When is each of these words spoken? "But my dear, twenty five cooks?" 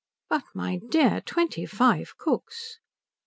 "But 0.31 0.45
my 0.55 0.79
dear, 0.89 1.21
twenty 1.23 1.67
five 1.67 2.17
cooks?" 2.17 2.79